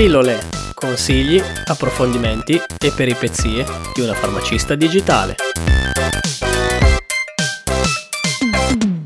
Pillole, 0.00 0.38
consigli, 0.72 1.38
approfondimenti 1.66 2.54
e 2.54 2.90
peripezie 2.96 3.66
di 3.94 4.00
una 4.00 4.14
farmacista 4.14 4.74
digitale. 4.74 5.34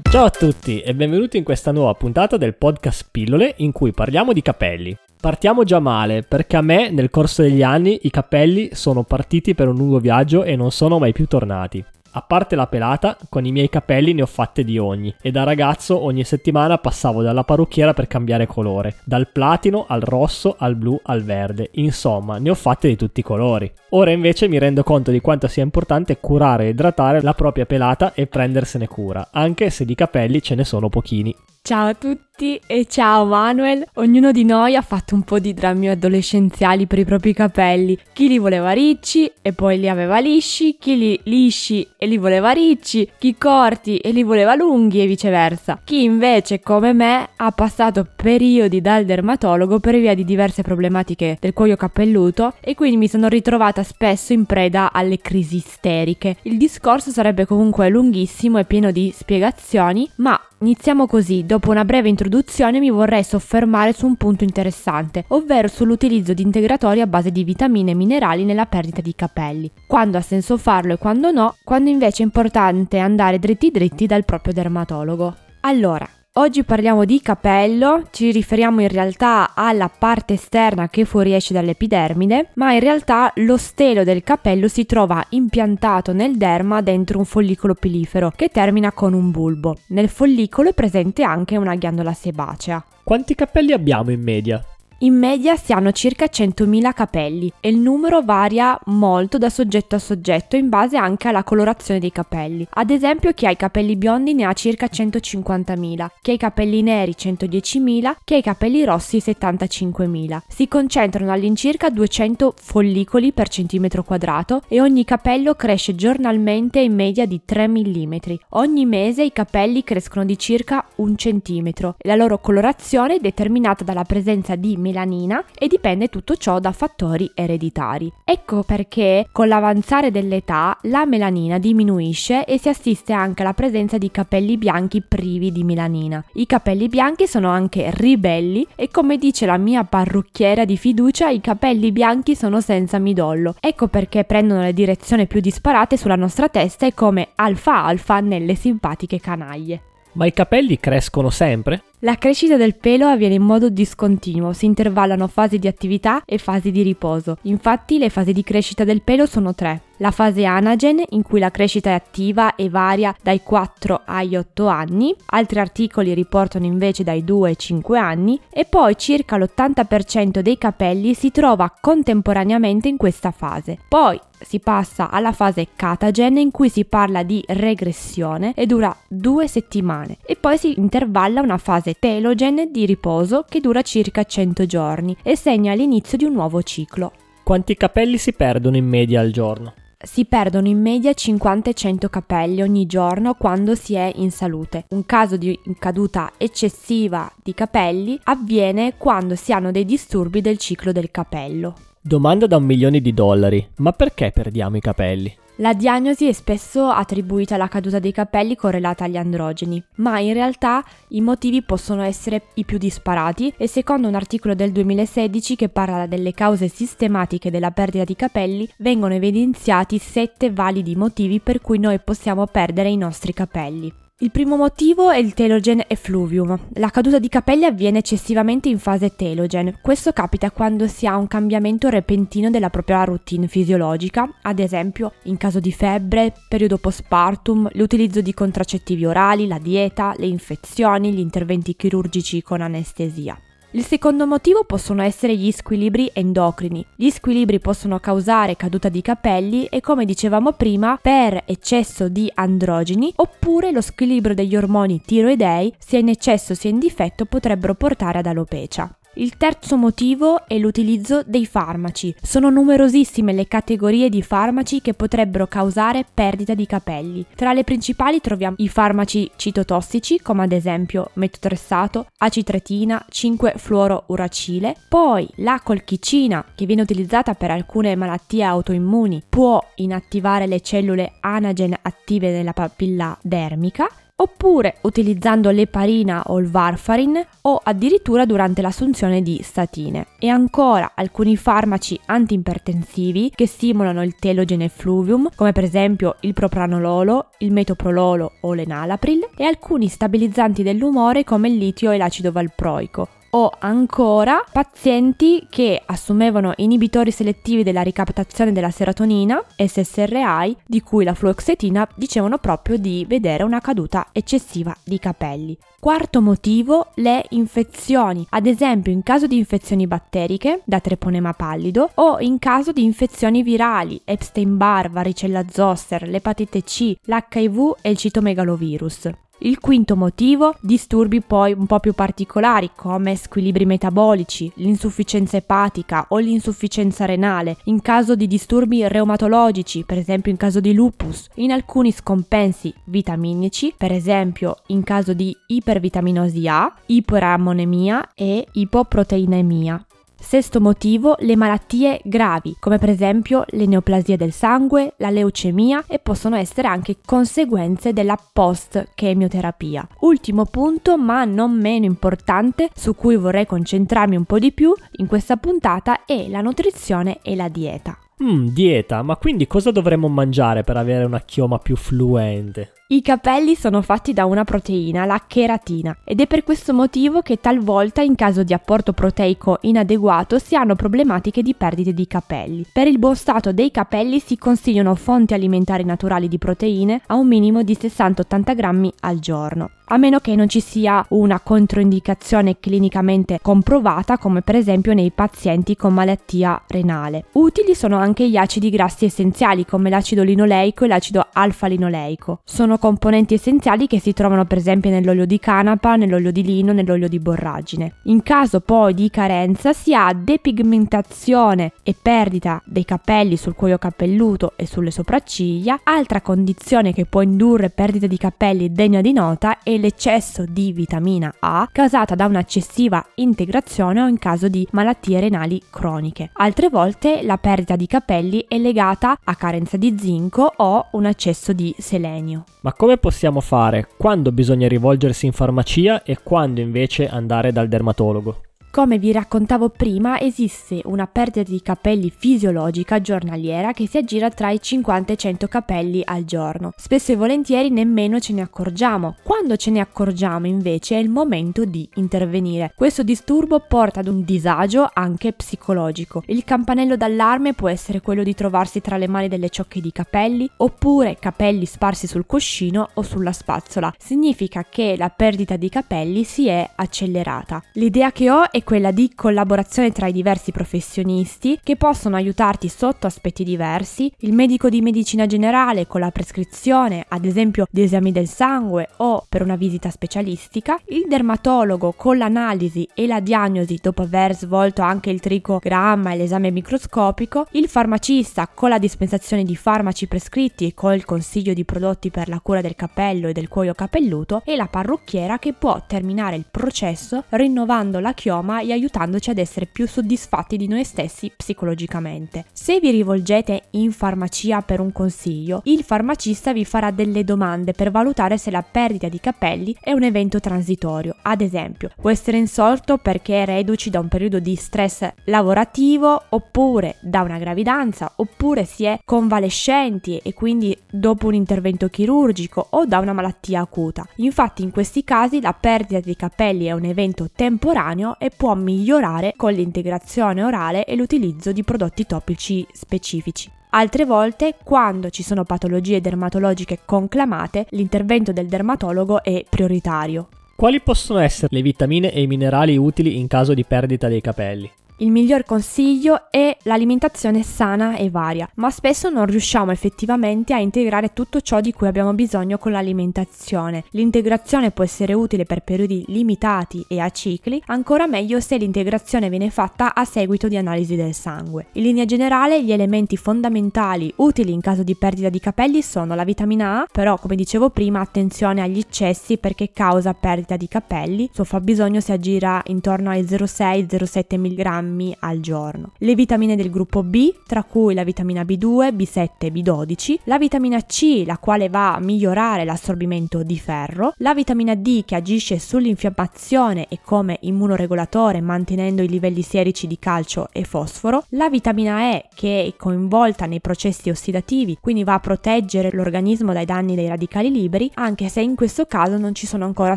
Ciao 0.08 0.24
a 0.24 0.30
tutti 0.30 0.82
e 0.82 0.94
benvenuti 0.94 1.36
in 1.36 1.42
questa 1.42 1.72
nuova 1.72 1.94
puntata 1.94 2.36
del 2.36 2.54
podcast 2.54 3.08
Pillole 3.10 3.54
in 3.56 3.72
cui 3.72 3.90
parliamo 3.90 4.32
di 4.32 4.40
capelli. 4.40 4.96
Partiamo 5.20 5.64
già 5.64 5.80
male 5.80 6.22
perché 6.22 6.58
a 6.58 6.62
me 6.62 6.90
nel 6.90 7.10
corso 7.10 7.42
degli 7.42 7.64
anni 7.64 7.98
i 8.02 8.10
capelli 8.10 8.68
sono 8.72 9.02
partiti 9.02 9.52
per 9.52 9.66
un 9.66 9.74
lungo 9.74 9.98
viaggio 9.98 10.44
e 10.44 10.54
non 10.54 10.70
sono 10.70 11.00
mai 11.00 11.10
più 11.10 11.26
tornati. 11.26 11.84
A 12.16 12.22
parte 12.22 12.54
la 12.54 12.68
pelata, 12.68 13.16
con 13.28 13.44
i 13.44 13.50
miei 13.50 13.68
capelli 13.68 14.12
ne 14.12 14.22
ho 14.22 14.26
fatte 14.26 14.62
di 14.62 14.78
ogni. 14.78 15.12
E 15.20 15.32
da 15.32 15.42
ragazzo 15.42 16.00
ogni 16.00 16.22
settimana 16.22 16.78
passavo 16.78 17.22
dalla 17.22 17.42
parrucchiera 17.42 17.92
per 17.92 18.06
cambiare 18.06 18.46
colore, 18.46 18.98
dal 19.02 19.28
platino 19.32 19.84
al 19.88 20.00
rosso 20.00 20.54
al 20.56 20.76
blu 20.76 20.96
al 21.02 21.24
verde, 21.24 21.70
insomma 21.72 22.38
ne 22.38 22.50
ho 22.50 22.54
fatte 22.54 22.86
di 22.86 22.94
tutti 22.94 23.18
i 23.18 23.24
colori. 23.24 23.68
Ora 23.96 24.10
invece 24.10 24.48
mi 24.48 24.58
rendo 24.58 24.82
conto 24.82 25.12
di 25.12 25.20
quanto 25.20 25.46
sia 25.46 25.62
importante 25.62 26.18
curare 26.18 26.64
e 26.64 26.68
idratare 26.70 27.22
la 27.22 27.32
propria 27.32 27.64
pelata 27.64 28.12
e 28.12 28.26
prendersene 28.26 28.88
cura, 28.88 29.28
anche 29.30 29.70
se 29.70 29.84
di 29.84 29.94
capelli 29.94 30.42
ce 30.42 30.56
ne 30.56 30.64
sono 30.64 30.88
pochini. 30.88 31.32
Ciao 31.66 31.86
a 31.86 31.94
tutti 31.94 32.60
e 32.66 32.84
ciao 32.84 33.24
Manuel. 33.24 33.86
Ognuno 33.94 34.32
di 34.32 34.44
noi 34.44 34.76
ha 34.76 34.82
fatto 34.82 35.14
un 35.14 35.22
po' 35.22 35.38
di 35.38 35.54
drammi 35.54 35.88
adolescenziali 35.88 36.86
per 36.86 36.98
i 36.98 37.06
propri 37.06 37.32
capelli. 37.32 37.96
Chi 38.12 38.28
li 38.28 38.36
voleva 38.36 38.72
ricci 38.72 39.32
e 39.40 39.54
poi 39.54 39.78
li 39.78 39.88
aveva 39.88 40.18
lisci, 40.18 40.76
chi 40.78 40.98
li 40.98 41.18
lisci 41.22 41.88
e 41.96 42.06
li 42.06 42.18
voleva 42.18 42.50
ricci, 42.50 43.08
chi 43.18 43.36
corti 43.38 43.96
e 43.96 44.10
li 44.10 44.22
voleva 44.22 44.54
lunghi 44.54 45.00
e 45.00 45.06
viceversa. 45.06 45.80
Chi 45.82 46.02
invece, 46.02 46.60
come 46.60 46.92
me, 46.92 47.30
ha 47.34 47.50
passato 47.52 48.06
periodi 48.14 48.82
dal 48.82 49.06
dermatologo 49.06 49.78
per 49.78 49.98
via 49.98 50.14
di 50.14 50.26
diverse 50.26 50.60
problematiche 50.60 51.38
del 51.40 51.54
cuoio 51.54 51.76
capelluto 51.76 52.56
e 52.60 52.74
quindi 52.74 52.98
mi 52.98 53.08
sono 53.08 53.26
ritrovata 53.26 53.82
spesso 53.84 54.32
in 54.32 54.44
preda 54.44 54.92
alle 54.92 55.18
crisi 55.18 55.56
isteriche. 55.56 56.36
Il 56.42 56.56
discorso 56.56 57.10
sarebbe 57.10 57.46
comunque 57.46 57.88
lunghissimo 57.88 58.58
e 58.58 58.64
pieno 58.64 58.90
di 58.90 59.12
spiegazioni, 59.16 60.10
ma 60.16 60.40
Iniziamo 60.64 61.06
così, 61.06 61.44
dopo 61.44 61.70
una 61.72 61.84
breve 61.84 62.08
introduzione 62.08 62.78
mi 62.78 62.88
vorrei 62.88 63.22
soffermare 63.22 63.92
su 63.92 64.06
un 64.06 64.16
punto 64.16 64.44
interessante, 64.44 65.26
ovvero 65.28 65.68
sull'utilizzo 65.68 66.32
di 66.32 66.40
integratori 66.40 67.02
a 67.02 67.06
base 67.06 67.30
di 67.30 67.44
vitamine 67.44 67.90
e 67.90 67.94
minerali 67.94 68.44
nella 68.44 68.64
perdita 68.64 69.02
di 69.02 69.14
capelli. 69.14 69.70
Quando 69.86 70.16
ha 70.16 70.22
senso 70.22 70.56
farlo 70.56 70.94
e 70.94 70.98
quando 70.98 71.30
no, 71.32 71.56
quando 71.64 71.90
invece 71.90 72.22
è 72.22 72.24
importante 72.24 72.96
andare 72.96 73.38
dritti 73.38 73.70
dritti 73.70 74.06
dal 74.06 74.24
proprio 74.24 74.54
dermatologo. 74.54 75.36
Allora, 75.60 76.08
Oggi 76.36 76.64
parliamo 76.64 77.04
di 77.04 77.20
capello, 77.22 78.08
ci 78.10 78.32
riferiamo 78.32 78.80
in 78.80 78.88
realtà 78.88 79.52
alla 79.54 79.88
parte 79.88 80.34
esterna 80.34 80.88
che 80.88 81.04
fuoriesce 81.04 81.52
dall'epidermide, 81.54 82.50
ma 82.54 82.72
in 82.72 82.80
realtà 82.80 83.30
lo 83.36 83.56
stelo 83.56 84.02
del 84.02 84.24
capello 84.24 84.66
si 84.66 84.84
trova 84.84 85.24
impiantato 85.28 86.12
nel 86.12 86.36
derma 86.36 86.80
dentro 86.80 87.18
un 87.18 87.24
follicolo 87.24 87.74
pilifero 87.74 88.32
che 88.34 88.48
termina 88.48 88.90
con 88.90 89.12
un 89.12 89.30
bulbo. 89.30 89.76
Nel 89.90 90.08
follicolo 90.08 90.70
è 90.70 90.74
presente 90.74 91.22
anche 91.22 91.56
una 91.56 91.76
ghiandola 91.76 92.12
sebacea. 92.12 92.84
Quanti 93.04 93.36
capelli 93.36 93.70
abbiamo 93.70 94.10
in 94.10 94.20
media? 94.20 94.60
In 94.98 95.18
media 95.18 95.56
si 95.56 95.72
hanno 95.72 95.90
circa 95.90 96.26
100.000 96.26 96.92
capelli 96.92 97.52
e 97.60 97.68
il 97.68 97.78
numero 97.78 98.22
varia 98.22 98.78
molto 98.86 99.38
da 99.38 99.50
soggetto 99.50 99.96
a 99.96 99.98
soggetto 99.98 100.54
in 100.54 100.68
base 100.68 100.96
anche 100.96 101.26
alla 101.26 101.42
colorazione 101.42 101.98
dei 101.98 102.12
capelli. 102.12 102.66
Ad 102.70 102.90
esempio 102.90 103.32
chi 103.32 103.44
ha 103.44 103.50
i 103.50 103.56
capelli 103.56 103.96
biondi 103.96 104.34
ne 104.34 104.44
ha 104.44 104.52
circa 104.52 104.86
150.000, 104.86 106.06
chi 106.22 106.30
ha 106.30 106.34
i 106.34 106.38
capelli 106.38 106.80
neri 106.82 107.12
110.000, 107.18 108.14
chi 108.22 108.34
ha 108.34 108.36
i 108.36 108.42
capelli 108.42 108.84
rossi 108.84 109.18
75.000. 109.18 110.38
Si 110.46 110.68
concentrano 110.68 111.32
all'incirca 111.32 111.90
200 111.90 112.54
follicoli 112.56 113.32
per 113.32 113.48
centimetro 113.48 114.04
quadrato 114.04 114.62
e 114.68 114.80
ogni 114.80 115.04
capello 115.04 115.54
cresce 115.54 115.96
giornalmente 115.96 116.78
in 116.78 116.94
media 116.94 117.26
di 117.26 117.40
3 117.44 117.66
mm. 117.66 118.14
Ogni 118.50 118.86
mese 118.86 119.24
i 119.24 119.32
capelli 119.32 119.82
crescono 119.82 120.24
di 120.24 120.38
circa 120.38 120.86
un 120.96 121.16
centimetro 121.16 121.96
e 121.98 122.06
la 122.06 122.14
loro 122.14 122.38
colorazione 122.38 123.16
è 123.16 123.20
determinata 123.20 123.82
dalla 123.82 124.04
presenza 124.04 124.54
di 124.54 124.82
melanina 124.94 125.44
e 125.58 125.66
dipende 125.66 126.08
tutto 126.08 126.36
ciò 126.36 126.60
da 126.60 126.70
fattori 126.70 127.30
ereditari. 127.34 128.10
Ecco 128.22 128.62
perché 128.62 129.26
con 129.32 129.48
l'avanzare 129.48 130.12
dell'età 130.12 130.78
la 130.82 131.04
melanina 131.04 131.58
diminuisce 131.58 132.44
e 132.44 132.58
si 132.58 132.68
assiste 132.68 133.12
anche 133.12 133.42
alla 133.42 133.54
presenza 133.54 133.98
di 133.98 134.10
capelli 134.12 134.56
bianchi 134.56 135.02
privi 135.02 135.50
di 135.50 135.64
melanina. 135.64 136.24
I 136.34 136.46
capelli 136.46 136.88
bianchi 136.88 137.26
sono 137.26 137.48
anche 137.48 137.90
ribelli 137.92 138.66
e 138.76 138.88
come 138.88 139.18
dice 139.18 139.46
la 139.46 139.56
mia 139.56 139.82
parrucchiera 139.82 140.64
di 140.64 140.76
fiducia 140.76 141.28
i 141.28 141.40
capelli 141.40 141.90
bianchi 141.90 142.36
sono 142.36 142.60
senza 142.60 142.98
midollo. 142.98 143.56
Ecco 143.58 143.88
perché 143.88 144.22
prendono 144.24 144.62
le 144.62 144.72
direzioni 144.72 145.26
più 145.26 145.40
disparate 145.40 145.96
sulla 145.96 146.16
nostra 146.16 146.48
testa 146.48 146.86
e 146.86 146.94
come 146.94 147.30
alfa 147.34 147.84
alfa 147.84 148.20
nelle 148.20 148.54
simpatiche 148.54 149.18
canaglie. 149.18 149.80
Ma 150.12 150.26
i 150.26 150.32
capelli 150.32 150.78
crescono 150.78 151.28
sempre? 151.30 151.82
La 152.04 152.16
crescita 152.16 152.58
del 152.58 152.76
pelo 152.76 153.06
avviene 153.06 153.36
in 153.36 153.42
modo 153.42 153.70
discontinuo, 153.70 154.52
si 154.52 154.66
intervallano 154.66 155.26
fasi 155.26 155.58
di 155.58 155.66
attività 155.66 156.22
e 156.26 156.36
fasi 156.36 156.70
di 156.70 156.82
riposo. 156.82 157.38
Infatti 157.44 157.96
le 157.96 158.10
fasi 158.10 158.34
di 158.34 158.42
crescita 158.42 158.84
del 158.84 159.00
pelo 159.00 159.24
sono 159.24 159.54
tre. 159.54 159.80
La 159.98 160.10
fase 160.10 160.44
anagen, 160.44 161.02
in 161.10 161.22
cui 161.22 161.40
la 161.40 161.50
crescita 161.50 161.88
è 161.90 161.94
attiva 161.94 162.56
e 162.56 162.68
varia 162.68 163.16
dai 163.22 163.40
4 163.42 164.02
agli 164.04 164.36
8 164.36 164.66
anni, 164.66 165.14
altri 165.26 165.60
articoli 165.60 166.12
riportano 166.12 166.66
invece 166.66 167.04
dai 167.04 167.24
2 167.24 167.48
ai 167.48 167.56
5 167.56 167.98
anni, 167.98 168.38
e 168.50 168.66
poi 168.66 168.98
circa 168.98 169.38
l'80% 169.38 170.40
dei 170.40 170.58
capelli 170.58 171.14
si 171.14 171.30
trova 171.30 171.72
contemporaneamente 171.80 172.88
in 172.88 172.98
questa 172.98 173.30
fase. 173.30 173.78
Poi 173.88 174.20
si 174.40 174.60
passa 174.60 175.10
alla 175.10 175.32
fase 175.32 175.68
catagen 175.74 176.36
in 176.36 176.50
cui 176.50 176.68
si 176.68 176.84
parla 176.84 177.22
di 177.22 177.42
regressione 177.46 178.52
e 178.54 178.66
dura 178.66 178.94
due 179.08 179.48
settimane 179.48 180.18
e 180.26 180.36
poi 180.36 180.58
si 180.58 180.78
intervalla 180.78 181.40
una 181.40 181.56
fase 181.56 181.93
telogen 181.98 182.68
di 182.70 182.86
riposo 182.86 183.44
che 183.48 183.60
dura 183.60 183.82
circa 183.82 184.24
100 184.24 184.66
giorni 184.66 185.16
e 185.22 185.36
segna 185.36 185.74
l'inizio 185.74 186.18
di 186.18 186.24
un 186.24 186.32
nuovo 186.32 186.62
ciclo. 186.62 187.12
Quanti 187.42 187.76
capelli 187.76 188.18
si 188.18 188.32
perdono 188.32 188.76
in 188.76 188.86
media 188.86 189.20
al 189.20 189.30
giorno? 189.30 189.74
si 190.04 190.24
perdono 190.24 190.68
in 190.68 190.80
media 190.80 191.12
50 191.12 191.70
e 191.70 191.74
100 191.74 192.08
capelli 192.08 192.62
ogni 192.62 192.86
giorno 192.86 193.34
quando 193.34 193.74
si 193.74 193.94
è 193.94 194.12
in 194.16 194.30
salute. 194.30 194.84
Un 194.90 195.04
caso 195.06 195.36
di 195.36 195.58
caduta 195.78 196.32
eccessiva 196.36 197.30
di 197.42 197.54
capelli 197.54 198.18
avviene 198.24 198.94
quando 198.96 199.34
si 199.34 199.52
hanno 199.52 199.70
dei 199.70 199.84
disturbi 199.84 200.40
del 200.40 200.58
ciclo 200.58 200.92
del 200.92 201.10
capello. 201.10 201.74
Domanda 202.06 202.46
da 202.46 202.58
un 202.58 202.64
milione 202.64 203.00
di 203.00 203.14
dollari, 203.14 203.66
ma 203.76 203.92
perché 203.92 204.30
perdiamo 204.30 204.76
i 204.76 204.80
capelli? 204.80 205.34
La 205.56 205.72
diagnosi 205.72 206.28
è 206.28 206.32
spesso 206.32 206.88
attribuita 206.88 207.54
alla 207.54 207.68
caduta 207.68 207.98
dei 207.98 208.12
capelli 208.12 208.56
correlata 208.56 209.04
agli 209.04 209.16
androgeni, 209.16 209.82
ma 209.96 210.20
in 210.20 210.34
realtà 210.34 210.84
i 211.08 211.22
motivi 211.22 211.62
possono 211.62 212.02
essere 212.02 212.48
i 212.56 212.66
più 212.66 212.76
disparati 212.76 213.54
e 213.56 213.66
secondo 213.68 214.06
un 214.06 214.16
articolo 214.16 214.54
del 214.54 214.70
2016 214.72 215.56
che 215.56 215.70
parla 215.70 216.06
delle 216.06 216.34
cause 216.34 216.68
sistematiche 216.68 217.50
della 217.50 217.70
perdita 217.70 218.04
di 218.04 218.16
capelli 218.16 218.68
vengono 218.80 219.14
evidenziati 219.14 219.96
sette 219.96 220.52
validi 220.52 220.96
motivi 220.96 221.40
per 221.40 221.62
cui 221.62 221.78
noi 221.78 221.98
possiamo 222.00 222.44
perdere 222.44 222.90
i 222.90 222.98
nostri 222.98 223.32
capelli. 223.32 223.90
Il 224.20 224.30
primo 224.30 224.56
motivo 224.56 225.10
è 225.10 225.16
il 225.16 225.34
telogen 225.34 225.82
effluvium. 225.88 226.56
La 226.74 226.90
caduta 226.90 227.18
di 227.18 227.28
capelli 227.28 227.64
avviene 227.64 227.98
eccessivamente 227.98 228.68
in 228.68 228.78
fase 228.78 229.16
telogen. 229.16 229.80
Questo 229.82 230.12
capita 230.12 230.52
quando 230.52 230.86
si 230.86 231.04
ha 231.08 231.16
un 231.16 231.26
cambiamento 231.26 231.88
repentino 231.88 232.48
della 232.48 232.70
propria 232.70 233.02
routine 233.02 233.48
fisiologica, 233.48 234.38
ad 234.42 234.60
esempio 234.60 235.14
in 235.24 235.36
caso 235.36 235.58
di 235.58 235.72
febbre, 235.72 236.32
periodo 236.48 236.78
postpartum, 236.78 237.70
l'utilizzo 237.72 238.20
di 238.20 238.32
contraccettivi 238.32 239.04
orali, 239.04 239.48
la 239.48 239.58
dieta, 239.58 240.14
le 240.16 240.26
infezioni, 240.26 241.12
gli 241.12 241.18
interventi 241.18 241.74
chirurgici 241.74 242.40
con 242.40 242.60
anestesia. 242.60 243.36
Il 243.74 243.84
secondo 243.84 244.24
motivo 244.24 244.62
possono 244.62 245.02
essere 245.02 245.34
gli 245.34 245.50
squilibri 245.50 246.08
endocrini. 246.12 246.86
Gli 246.94 247.10
squilibri 247.10 247.58
possono 247.58 247.98
causare 247.98 248.54
caduta 248.54 248.88
di 248.88 249.02
capelli 249.02 249.64
e 249.64 249.80
come 249.80 250.04
dicevamo 250.04 250.52
prima 250.52 250.96
per 251.02 251.42
eccesso 251.44 252.08
di 252.08 252.30
androgeni 252.34 253.12
oppure 253.16 253.72
lo 253.72 253.80
squilibrio 253.80 254.32
degli 254.32 254.54
ormoni 254.54 255.02
tiroidei 255.04 255.74
sia 255.76 255.98
in 255.98 256.08
eccesso 256.08 256.54
sia 256.54 256.70
in 256.70 256.78
difetto 256.78 257.24
potrebbero 257.24 257.74
portare 257.74 258.18
ad 258.18 258.26
alopecia. 258.26 258.96
Il 259.16 259.36
terzo 259.36 259.76
motivo 259.76 260.44
è 260.48 260.58
l'utilizzo 260.58 261.22
dei 261.24 261.46
farmaci. 261.46 262.12
Sono 262.20 262.50
numerosissime 262.50 263.32
le 263.32 263.46
categorie 263.46 264.08
di 264.08 264.22
farmaci 264.22 264.80
che 264.80 264.92
potrebbero 264.92 265.46
causare 265.46 266.04
perdita 266.12 266.54
di 266.54 266.66
capelli. 266.66 267.24
Tra 267.36 267.52
le 267.52 267.62
principali 267.62 268.20
troviamo 268.20 268.56
i 268.58 268.68
farmaci 268.68 269.30
citotossici, 269.36 270.20
come 270.20 270.42
ad 270.42 270.50
esempio 270.50 271.10
metotressato, 271.14 272.08
acitretina, 272.18 273.06
5-fluorouracile, 273.08 274.74
poi 274.88 275.28
la 275.36 275.60
colchicina, 275.62 276.44
che 276.52 276.66
viene 276.66 276.82
utilizzata 276.82 277.34
per 277.34 277.52
alcune 277.52 277.94
malattie 277.94 278.42
autoimmuni, 278.42 279.22
può 279.28 279.64
inattivare 279.76 280.48
le 280.48 280.60
cellule 280.60 281.12
anagen 281.20 281.76
attive 281.82 282.32
nella 282.32 282.52
papilla 282.52 283.16
dermica 283.22 283.88
oppure 284.16 284.76
utilizzando 284.82 285.50
l'eparina 285.50 286.22
o 286.26 286.38
il 286.38 286.48
varfarin 286.48 287.20
o 287.42 287.60
addirittura 287.62 288.24
durante 288.24 288.62
l'assunzione 288.62 289.22
di 289.22 289.40
statine. 289.42 290.06
E 290.18 290.28
ancora 290.28 290.92
alcuni 290.94 291.36
farmaci 291.36 291.98
antiipertensivi 292.06 293.32
che 293.34 293.46
stimolano 293.46 294.02
il 294.02 294.14
telogene 294.14 294.68
fluvium, 294.68 295.28
come 295.34 295.52
per 295.52 295.64
esempio 295.64 296.16
il 296.20 296.32
propranololo, 296.32 297.30
il 297.38 297.52
metoprololo 297.52 298.32
o 298.40 298.54
l'enalapril, 298.54 299.28
e 299.36 299.44
alcuni 299.44 299.88
stabilizzanti 299.88 300.62
dell'umore 300.62 301.24
come 301.24 301.48
il 301.48 301.56
litio 301.56 301.90
e 301.90 301.96
l'acido 301.96 302.30
valproico, 302.30 303.08
o 303.34 303.50
ancora 303.58 304.44
pazienti 304.50 305.46
che 305.50 305.82
assumevano 305.84 306.52
inibitori 306.56 307.10
selettivi 307.10 307.64
della 307.64 307.82
ricaptazione 307.82 308.52
della 308.52 308.70
serotonina, 308.70 309.42
SSRI, 309.56 310.56
di 310.64 310.80
cui 310.80 311.04
la 311.04 311.14
fluoxetina 311.14 311.88
dicevano 311.96 312.38
proprio 312.38 312.76
di 312.76 313.04
vedere 313.08 313.42
una 313.42 313.60
caduta 313.60 314.08
eccessiva 314.12 314.74
di 314.84 315.00
capelli. 315.00 315.58
Quarto 315.80 316.22
motivo, 316.22 316.92
le 316.94 317.24
infezioni, 317.30 318.24
ad 318.30 318.46
esempio 318.46 318.92
in 318.92 319.02
caso 319.02 319.26
di 319.26 319.36
infezioni 319.36 319.86
batteriche, 319.86 320.62
da 320.64 320.78
treponema 320.78 321.34
pallido, 321.34 321.90
o 321.94 322.20
in 322.20 322.38
caso 322.38 322.70
di 322.72 322.84
infezioni 322.84 323.42
virali, 323.42 324.00
Epstein-Barr, 324.04 324.90
varicella 324.90 325.44
zoster, 325.50 326.08
l'epatite 326.08 326.62
C, 326.62 326.96
l'HIV 327.02 327.78
e 327.82 327.90
il 327.90 327.96
citomegalovirus. 327.98 329.10
Il 329.38 329.58
quinto 329.58 329.96
motivo, 329.96 330.54
disturbi 330.60 331.20
poi 331.20 331.52
un 331.52 331.66
po' 331.66 331.80
più 331.80 331.92
particolari 331.92 332.70
come 332.74 333.16
squilibri 333.16 333.66
metabolici, 333.66 334.50
l'insufficienza 334.56 335.36
epatica 335.36 336.06
o 336.10 336.18
l'insufficienza 336.18 337.04
renale, 337.04 337.56
in 337.64 337.82
caso 337.82 338.14
di 338.14 338.26
disturbi 338.26 338.86
reumatologici, 338.86 339.84
per 339.84 339.98
esempio 339.98 340.30
in 340.30 340.38
caso 340.38 340.60
di 340.60 340.72
lupus, 340.72 341.28
in 341.34 341.50
alcuni 341.50 341.90
scompensi 341.90 342.72
vitaminici, 342.84 343.74
per 343.76 343.92
esempio 343.92 344.56
in 344.68 344.82
caso 344.84 345.12
di 345.12 345.36
ipervitaminosi 345.48 346.48
A, 346.48 346.72
iperammonemia 346.86 348.12
e 348.14 348.46
ipoproteinemia. 348.52 349.84
Sesto 350.18 350.60
motivo, 350.60 351.16
le 351.20 351.36
malattie 351.36 352.00
gravi, 352.04 352.56
come 352.58 352.78
per 352.78 352.88
esempio 352.88 353.44
le 353.50 353.66
neoplasie 353.66 354.16
del 354.16 354.32
sangue, 354.32 354.94
la 354.98 355.10
leucemia 355.10 355.84
e 355.86 355.98
possono 355.98 356.36
essere 356.36 356.68
anche 356.68 356.96
conseguenze 357.04 357.92
della 357.92 358.18
post-chemioterapia. 358.32 359.86
Ultimo 360.00 360.46
punto, 360.46 360.96
ma 360.96 361.24
non 361.24 361.52
meno 361.58 361.84
importante, 361.84 362.70
su 362.74 362.94
cui 362.94 363.16
vorrei 363.16 363.46
concentrarmi 363.46 364.16
un 364.16 364.24
po' 364.24 364.38
di 364.38 364.52
più 364.52 364.72
in 364.96 365.06
questa 365.06 365.36
puntata, 365.36 366.04
è 366.04 366.28
la 366.28 366.40
nutrizione 366.40 367.18
e 367.22 367.36
la 367.36 367.48
dieta. 367.48 367.98
Mmm, 368.22 368.48
dieta, 368.50 369.02
ma 369.02 369.16
quindi 369.16 369.46
cosa 369.48 369.72
dovremmo 369.72 370.08
mangiare 370.08 370.62
per 370.62 370.76
avere 370.76 371.04
una 371.04 371.20
chioma 371.20 371.58
più 371.58 371.74
fluente? 371.74 372.72
I 372.86 373.00
capelli 373.00 373.54
sono 373.54 373.80
fatti 373.80 374.12
da 374.12 374.26
una 374.26 374.44
proteina, 374.44 375.06
la 375.06 375.24
cheratina, 375.26 375.96
ed 376.04 376.20
è 376.20 376.26
per 376.26 376.44
questo 376.44 376.74
motivo 376.74 377.22
che 377.22 377.40
talvolta 377.40 378.02
in 378.02 378.14
caso 378.14 378.42
di 378.42 378.52
apporto 378.52 378.92
proteico 378.92 379.56
inadeguato 379.62 380.38
si 380.38 380.54
hanno 380.54 380.74
problematiche 380.74 381.40
di 381.40 381.54
perdite 381.54 381.94
di 381.94 382.06
capelli. 382.06 382.66
Per 382.70 382.86
il 382.86 382.98
buon 382.98 383.16
stato 383.16 383.52
dei 383.52 383.70
capelli 383.70 384.18
si 384.18 384.36
consigliano 384.36 384.94
fonti 384.96 385.32
alimentari 385.32 385.82
naturali 385.82 386.28
di 386.28 386.36
proteine 386.36 387.00
a 387.06 387.14
un 387.14 387.26
minimo 387.26 387.62
di 387.62 387.72
60-80 387.72 388.54
grammi 388.54 388.92
al 389.00 389.18
giorno 389.18 389.70
a 389.88 389.96
meno 389.96 390.18
che 390.18 390.34
non 390.34 390.48
ci 390.48 390.60
sia 390.60 391.04
una 391.10 391.40
controindicazione 391.40 392.58
clinicamente 392.58 393.38
comprovata 393.42 394.16
come 394.16 394.40
per 394.40 394.56
esempio 394.56 394.94
nei 394.94 395.10
pazienti 395.10 395.76
con 395.76 395.92
malattia 395.92 396.62
renale. 396.68 397.26
Utili 397.32 397.74
sono 397.74 397.98
anche 397.98 398.28
gli 398.28 398.36
acidi 398.36 398.70
grassi 398.70 399.04
essenziali 399.04 399.66
come 399.66 399.90
l'acido 399.90 400.22
linoleico 400.22 400.84
e 400.84 400.88
l'acido 400.88 401.26
alfa-linoleico. 401.30 402.40
Sono 402.44 402.73
componenti 402.78 403.34
essenziali 403.34 403.86
che 403.86 404.00
si 404.00 404.12
trovano 404.12 404.44
per 404.44 404.58
esempio 404.58 404.90
nell'olio 404.90 405.26
di 405.26 405.38
canapa, 405.38 405.96
nell'olio 405.96 406.32
di 406.32 406.42
lino, 406.42 406.72
nell'olio 406.72 407.08
di 407.08 407.18
borragine. 407.18 407.96
In 408.04 408.22
caso 408.22 408.60
poi 408.60 408.94
di 408.94 409.10
carenza 409.10 409.72
si 409.72 409.94
ha 409.94 410.12
depigmentazione 410.12 411.72
e 411.82 411.94
perdita 412.00 412.62
dei 412.64 412.84
capelli 412.84 413.36
sul 413.36 413.54
cuoio 413.54 413.78
capelluto 413.78 414.52
e 414.56 414.66
sulle 414.66 414.90
sopracciglia. 414.90 415.80
Altra 415.82 416.20
condizione 416.20 416.92
che 416.92 417.06
può 417.06 417.22
indurre 417.22 417.70
perdita 417.70 418.06
di 418.06 418.16
capelli 418.16 418.72
degna 418.72 419.00
di 419.00 419.12
nota 419.12 419.58
è 419.62 419.76
l'eccesso 419.76 420.44
di 420.48 420.72
vitamina 420.72 421.32
A 421.40 421.68
causata 421.70 422.14
da 422.14 422.26
un'eccessiva 422.26 423.04
integrazione 423.16 424.00
o 424.00 424.08
in 424.08 424.18
caso 424.18 424.48
di 424.48 424.66
malattie 424.72 425.20
renali 425.20 425.60
croniche. 425.70 426.30
Altre 426.34 426.68
volte 426.68 427.22
la 427.22 427.38
perdita 427.38 427.76
di 427.76 427.86
capelli 427.86 428.44
è 428.48 428.58
legata 428.58 429.18
a 429.22 429.34
carenza 429.34 429.76
di 429.76 429.96
zinco 429.98 430.52
o 430.56 430.88
un 430.92 431.06
eccesso 431.06 431.52
di 431.52 431.74
selenio. 431.78 432.44
Ma 432.64 432.72
come 432.72 432.96
possiamo 432.96 433.42
fare? 433.42 433.86
Quando 433.94 434.32
bisogna 434.32 434.66
rivolgersi 434.66 435.26
in 435.26 435.32
farmacia 435.32 436.02
e 436.02 436.20
quando 436.22 436.62
invece 436.62 437.06
andare 437.06 437.52
dal 437.52 437.68
dermatologo? 437.68 438.40
Come 438.74 438.98
vi 438.98 439.12
raccontavo 439.12 439.68
prima, 439.68 440.18
esiste 440.18 440.80
una 440.86 441.06
perdita 441.06 441.48
di 441.48 441.62
capelli 441.62 442.10
fisiologica 442.10 443.00
giornaliera 443.00 443.72
che 443.72 443.86
si 443.86 443.98
aggira 443.98 444.30
tra 444.30 444.50
i 444.50 444.60
50 444.60 445.12
e 445.12 445.16
100 445.16 445.46
capelli 445.46 446.02
al 446.04 446.24
giorno. 446.24 446.72
Spesso 446.76 447.12
e 447.12 447.14
volentieri 447.14 447.70
nemmeno 447.70 448.18
ce 448.18 448.32
ne 448.32 448.40
accorgiamo. 448.40 449.14
Quando 449.22 449.54
ce 449.54 449.70
ne 449.70 449.78
accorgiamo 449.78 450.48
invece 450.48 450.96
è 450.96 450.98
il 450.98 451.08
momento 451.08 451.64
di 451.64 451.88
intervenire. 451.94 452.72
Questo 452.74 453.04
disturbo 453.04 453.60
porta 453.60 454.00
ad 454.00 454.08
un 454.08 454.24
disagio 454.24 454.90
anche 454.92 455.32
psicologico. 455.32 456.24
Il 456.26 456.42
campanello 456.42 456.96
d'allarme 456.96 457.52
può 457.54 457.68
essere 457.68 458.00
quello 458.00 458.24
di 458.24 458.34
trovarsi 458.34 458.80
tra 458.80 458.96
le 458.96 459.06
mani 459.06 459.28
delle 459.28 459.50
ciocche 459.50 459.80
di 459.80 459.92
capelli 459.92 460.50
oppure 460.56 461.16
capelli 461.20 461.64
sparsi 461.64 462.08
sul 462.08 462.26
cuscino 462.26 462.88
o 462.94 463.02
sulla 463.02 463.30
spazzola. 463.30 463.94
Significa 463.96 464.66
che 464.68 464.96
la 464.98 465.10
perdita 465.10 465.54
di 465.54 465.68
capelli 465.68 466.24
si 466.24 466.48
è 466.48 466.68
accelerata. 466.74 467.62
L'idea 467.74 468.10
che 468.10 468.32
ho 468.32 468.50
è 468.50 468.62
quella 468.64 468.90
di 468.90 469.12
collaborazione 469.14 469.92
tra 469.92 470.06
i 470.06 470.12
diversi 470.12 470.50
professionisti 470.50 471.60
che 471.62 471.76
possono 471.76 472.16
aiutarti 472.16 472.68
sotto 472.68 473.06
aspetti 473.06 473.44
diversi, 473.44 474.10
il 474.20 474.32
medico 474.32 474.68
di 474.68 474.80
medicina 474.80 475.26
generale 475.26 475.86
con 475.86 476.00
la 476.00 476.10
prescrizione, 476.10 477.04
ad 477.06 477.24
esempio 477.24 477.66
di 477.70 477.82
esami 477.82 478.10
del 478.10 478.26
sangue 478.26 478.88
o 478.96 479.24
per 479.28 479.42
una 479.42 479.56
visita 479.56 479.90
specialistica, 479.90 480.80
il 480.86 481.04
dermatologo 481.06 481.92
con 481.92 482.18
l'analisi 482.18 482.88
e 482.94 483.06
la 483.06 483.20
diagnosi 483.20 483.78
dopo 483.80 484.02
aver 484.02 484.34
svolto 484.34 484.82
anche 484.82 485.10
il 485.10 485.20
tricogramma 485.20 486.12
e 486.12 486.16
l'esame 486.16 486.50
microscopico, 486.50 487.46
il 487.52 487.68
farmacista 487.68 488.48
con 488.52 488.70
la 488.70 488.78
dispensazione 488.78 489.44
di 489.44 489.54
farmaci 489.54 490.06
prescritti 490.06 490.66
e 490.66 490.74
con 490.74 490.94
il 490.94 491.04
consiglio 491.04 491.52
di 491.52 491.64
prodotti 491.64 492.10
per 492.10 492.28
la 492.28 492.40
cura 492.40 492.60
del 492.60 492.74
capello 492.74 493.28
e 493.28 493.32
del 493.32 493.48
cuoio 493.48 493.74
capelluto. 493.74 494.42
E 494.44 494.56
la 494.56 494.66
parrucchiera 494.66 495.38
che 495.38 495.52
può 495.52 495.82
terminare 495.86 496.36
il 496.36 496.46
processo 496.50 497.24
rinnovando 497.30 498.00
la 498.00 498.14
chioma 498.14 498.53
e 498.60 498.72
aiutandoci 498.72 499.30
ad 499.30 499.38
essere 499.38 499.66
più 499.66 499.86
soddisfatti 499.86 500.56
di 500.56 500.68
noi 500.68 500.84
stessi 500.84 501.32
psicologicamente. 501.34 502.44
Se 502.52 502.80
vi 502.80 502.90
rivolgete 502.90 503.64
in 503.70 503.92
farmacia 503.92 504.62
per 504.62 504.80
un 504.80 504.92
consiglio, 504.92 505.60
il 505.64 505.82
farmacista 505.82 506.52
vi 506.52 506.64
farà 506.64 506.90
delle 506.90 507.24
domande 507.24 507.72
per 507.72 507.90
valutare 507.90 508.38
se 508.38 508.50
la 508.50 508.62
perdita 508.62 509.08
di 509.08 509.20
capelli 509.20 509.76
è 509.80 509.92
un 509.92 510.02
evento 510.02 510.40
transitorio. 510.40 511.16
Ad 511.22 511.40
esempio, 511.40 511.90
può 512.00 512.10
essere 512.10 512.38
insorto 512.38 512.98
perché 512.98 513.44
reduci 513.44 513.90
da 513.90 514.00
un 514.00 514.08
periodo 514.08 514.38
di 514.38 514.54
stress 514.56 515.08
lavorativo 515.24 516.22
oppure 516.30 516.96
da 517.00 517.22
una 517.22 517.38
gravidanza 517.38 518.12
oppure 518.16 518.64
si 518.64 518.84
è 518.84 518.98
convalescenti 519.04 520.18
e 520.18 520.34
quindi 520.34 520.76
dopo 520.90 521.26
un 521.26 521.34
intervento 521.34 521.88
chirurgico 521.88 522.66
o 522.70 522.84
da 522.84 522.98
una 522.98 523.12
malattia 523.12 523.60
acuta. 523.60 524.06
Infatti 524.16 524.62
in 524.62 524.70
questi 524.70 525.04
casi 525.04 525.40
la 525.40 525.52
perdita 525.52 526.00
di 526.00 526.16
capelli 526.16 526.66
è 526.66 526.72
un 526.72 526.84
evento 526.84 527.28
temporaneo 527.34 528.18
e 528.18 528.30
può 528.30 528.43
può 528.44 528.54
migliorare 528.54 529.32
con 529.38 529.54
l'integrazione 529.54 530.42
orale 530.42 530.84
e 530.84 530.96
l'utilizzo 530.96 531.50
di 531.50 531.62
prodotti 531.62 532.04
topici 532.04 532.66
specifici. 532.74 533.50
Altre 533.70 534.04
volte, 534.04 534.56
quando 534.62 535.08
ci 535.08 535.22
sono 535.22 535.44
patologie 535.44 536.02
dermatologiche 536.02 536.80
conclamate, 536.84 537.64
l'intervento 537.70 538.32
del 538.32 538.46
dermatologo 538.46 539.22
è 539.22 539.46
prioritario. 539.48 540.28
Quali 540.56 540.82
possono 540.82 541.20
essere 541.20 541.48
le 541.52 541.62
vitamine 541.62 542.12
e 542.12 542.20
i 542.20 542.26
minerali 542.26 542.76
utili 542.76 543.18
in 543.18 543.28
caso 543.28 543.54
di 543.54 543.64
perdita 543.64 544.08
dei 544.08 544.20
capelli? 544.20 544.70
Il 544.98 545.10
miglior 545.10 545.42
consiglio 545.44 546.30
è 546.30 546.56
l'alimentazione 546.62 547.42
sana 547.42 547.96
e 547.96 548.10
varia, 548.10 548.48
ma 548.54 548.70
spesso 548.70 549.10
non 549.10 549.26
riusciamo 549.26 549.72
effettivamente 549.72 550.54
a 550.54 550.60
integrare 550.60 551.12
tutto 551.12 551.40
ciò 551.40 551.60
di 551.60 551.72
cui 551.72 551.88
abbiamo 551.88 552.12
bisogno 552.12 552.58
con 552.58 552.70
l'alimentazione. 552.70 553.82
L'integrazione 553.90 554.70
può 554.70 554.84
essere 554.84 555.12
utile 555.12 555.46
per 555.46 555.64
periodi 555.64 556.04
limitati 556.06 556.84
e 556.86 557.00
a 557.00 557.10
cicli, 557.10 557.60
ancora 557.66 558.06
meglio 558.06 558.38
se 558.38 558.56
l'integrazione 558.56 559.28
viene 559.28 559.50
fatta 559.50 559.96
a 559.96 560.04
seguito 560.04 560.46
di 560.46 560.56
analisi 560.56 560.94
del 560.94 561.12
sangue. 561.12 561.66
In 561.72 561.82
linea 561.82 562.04
generale, 562.04 562.62
gli 562.62 562.70
elementi 562.70 563.16
fondamentali 563.16 564.12
utili 564.18 564.52
in 564.52 564.60
caso 564.60 564.84
di 564.84 564.94
perdita 564.94 565.28
di 565.28 565.40
capelli 565.40 565.82
sono 565.82 566.14
la 566.14 566.22
vitamina 566.22 566.82
A, 566.82 566.86
però 566.90 567.18
come 567.18 567.34
dicevo 567.34 567.70
prima 567.70 567.98
attenzione 567.98 568.62
agli 568.62 568.78
eccessi 568.78 569.38
perché 569.38 569.72
causa 569.72 570.14
perdita 570.14 570.56
di 570.56 570.68
capelli, 570.68 571.24
il 571.24 571.30
suo 571.32 571.42
fabbisogno 571.42 571.98
si 571.98 572.12
aggira 572.12 572.62
intorno 572.66 573.10
ai 573.10 573.22
0,6-0,7 573.22 574.38
mg 574.38 574.82
mg 574.84 575.16
al 575.20 575.40
giorno. 575.40 575.92
Le 575.98 576.14
vitamine 576.14 576.56
del 576.56 576.70
gruppo 576.70 577.02
B, 577.02 577.32
tra 577.46 577.62
cui 577.64 577.94
la 577.94 578.04
vitamina 578.04 578.42
B2, 578.42 578.94
B7 578.94 579.28
e 579.38 579.52
B12, 579.52 580.18
la 580.24 580.38
vitamina 580.38 580.80
C, 580.82 581.22
la 581.26 581.38
quale 581.38 581.68
va 581.68 581.94
a 581.94 582.00
migliorare 582.00 582.64
l'assorbimento 582.64 583.42
di 583.42 583.58
ferro, 583.58 584.12
la 584.18 584.34
vitamina 584.34 584.74
D 584.74 585.04
che 585.04 585.14
agisce 585.14 585.58
sull'infiammazione 585.58 586.86
e 586.88 587.00
come 587.02 587.38
immunoregolatore 587.40 588.40
mantenendo 588.40 589.02
i 589.02 589.08
livelli 589.08 589.42
serici 589.42 589.86
di 589.86 589.98
calcio 589.98 590.48
e 590.52 590.64
fosforo, 590.64 591.24
la 591.30 591.48
vitamina 591.48 592.12
E 592.12 592.28
che 592.34 592.64
è 592.64 592.76
coinvolta 592.76 593.46
nei 593.46 593.60
processi 593.60 594.10
ossidativi, 594.10 594.78
quindi 594.80 595.04
va 595.04 595.14
a 595.14 595.20
proteggere 595.20 595.90
l'organismo 595.92 596.52
dai 596.52 596.64
danni 596.64 596.94
dei 596.94 597.08
radicali 597.08 597.50
liberi, 597.50 597.90
anche 597.94 598.28
se 598.28 598.40
in 598.40 598.54
questo 598.54 598.86
caso 598.86 599.16
non 599.18 599.34
ci 599.34 599.46
sono 599.46 599.64
ancora 599.64 599.96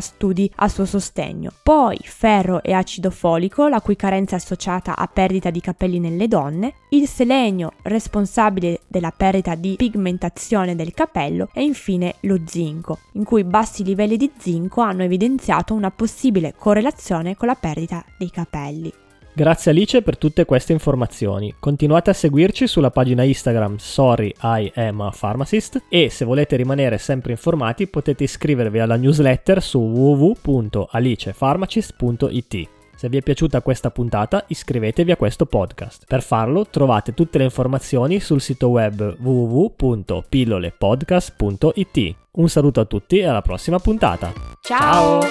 studi 0.00 0.50
a 0.56 0.68
suo 0.68 0.84
sostegno. 0.84 1.50
Poi 1.62 1.98
ferro 2.02 2.62
e 2.62 2.72
acido 2.72 3.10
folico, 3.10 3.68
la 3.68 3.80
cui 3.80 3.96
carenza 3.96 4.34
è 4.34 4.38
associata 4.38 4.77
a 4.84 5.06
perdita 5.06 5.50
di 5.50 5.60
capelli 5.60 5.98
nelle 5.98 6.28
donne, 6.28 6.74
il 6.90 7.08
selenio 7.08 7.72
responsabile 7.82 8.80
della 8.86 9.10
perdita 9.10 9.54
di 9.54 9.74
pigmentazione 9.76 10.74
del 10.74 10.94
capello 10.94 11.50
e 11.52 11.62
infine 11.62 12.14
lo 12.20 12.40
zinco, 12.46 13.00
in 13.12 13.24
cui 13.24 13.44
bassi 13.44 13.84
livelli 13.84 14.16
di 14.16 14.30
zinco 14.38 14.80
hanno 14.80 15.02
evidenziato 15.02 15.74
una 15.74 15.90
possibile 15.90 16.54
correlazione 16.56 17.36
con 17.36 17.48
la 17.48 17.54
perdita 17.54 18.04
dei 18.16 18.30
capelli. 18.30 18.92
Grazie 19.38 19.70
Alice 19.70 20.02
per 20.02 20.18
tutte 20.18 20.44
queste 20.44 20.72
informazioni. 20.72 21.54
Continuate 21.60 22.10
a 22.10 22.12
seguirci 22.12 22.66
sulla 22.66 22.90
pagina 22.90 23.22
Instagram 23.22 23.76
Sorry 23.76 24.34
I 24.42 24.72
am 24.74 25.00
a 25.00 25.12
pharmacist 25.16 25.84
e 25.88 26.10
se 26.10 26.24
volete 26.24 26.56
rimanere 26.56 26.98
sempre 26.98 27.30
informati 27.30 27.86
potete 27.86 28.24
iscrivervi 28.24 28.80
alla 28.80 28.96
newsletter 28.96 29.62
su 29.62 29.78
www.alicepharmacist.it. 29.78 32.77
Se 32.98 33.08
vi 33.08 33.18
è 33.18 33.22
piaciuta 33.22 33.62
questa 33.62 33.92
puntata 33.92 34.42
iscrivetevi 34.48 35.12
a 35.12 35.16
questo 35.16 35.46
podcast. 35.46 36.06
Per 36.08 36.20
farlo 36.20 36.66
trovate 36.66 37.14
tutte 37.14 37.38
le 37.38 37.44
informazioni 37.44 38.18
sul 38.18 38.40
sito 38.40 38.70
web 38.70 39.18
www.pillolepodcast.it. 39.20 42.14
Un 42.32 42.48
saluto 42.48 42.80
a 42.80 42.84
tutti 42.86 43.18
e 43.18 43.26
alla 43.26 43.42
prossima 43.42 43.78
puntata. 43.78 44.32
Ciao! 44.60 45.20
Ciao. 45.20 45.28